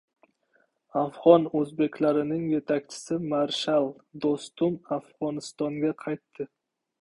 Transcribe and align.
Afg‘on 1.01 1.43
o‘zbeklarining 1.59 2.47
yetakchisi 2.53 3.19
marshal 3.35 3.87
Do‘stum 4.25 4.81
Afg‘onistonga 4.97 5.95
qaytdi 6.07 6.49